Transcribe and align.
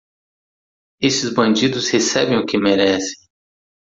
Esses 0.99 1.31
bandidos 1.31 1.89
recebem 1.91 2.35
o 2.39 2.45
que 2.47 2.57
merecem. 2.57 3.29